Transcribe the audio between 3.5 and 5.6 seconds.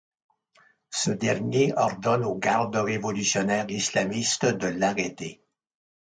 islamistes de l'arrêter.